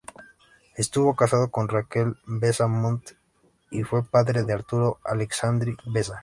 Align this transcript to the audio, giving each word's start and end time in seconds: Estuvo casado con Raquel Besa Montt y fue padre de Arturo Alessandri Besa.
Estuvo 0.77 1.15
casado 1.15 1.51
con 1.51 1.67
Raquel 1.67 2.15
Besa 2.25 2.65
Montt 2.65 3.11
y 3.69 3.83
fue 3.83 4.03
padre 4.03 4.41
de 4.41 4.53
Arturo 4.53 4.97
Alessandri 5.03 5.77
Besa. 5.85 6.19